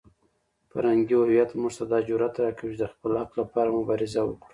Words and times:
فرهنګي 0.71 1.15
هویت 1.21 1.49
موږ 1.59 1.73
ته 1.77 1.83
دا 1.91 1.99
جرئت 2.07 2.35
راکوي 2.43 2.73
چې 2.75 2.79
د 2.81 2.83
خپل 2.93 3.11
حق 3.21 3.31
لپاره 3.41 3.75
مبارزه 3.77 4.21
وکړو. 4.25 4.47